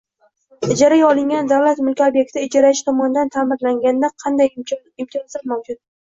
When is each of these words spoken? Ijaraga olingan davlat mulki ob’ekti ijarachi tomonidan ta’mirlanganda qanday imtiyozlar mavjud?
Ijaraga 0.75 1.03
olingan 1.07 1.49
davlat 1.51 1.81
mulki 1.89 2.03
ob’ekti 2.05 2.41
ijarachi 2.45 2.85
tomonidan 2.87 3.29
ta’mirlanganda 3.35 4.09
qanday 4.23 4.49
imtiyozlar 4.63 5.45
mavjud? 5.53 5.79